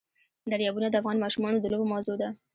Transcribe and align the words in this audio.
دریابونه 0.51 0.87
د 0.89 0.95
افغان 1.01 1.17
ماشومانو 1.23 1.57
د 1.61 1.65
لوبو 1.71 1.91
موضوع 1.93 2.15
ده. 2.21 2.29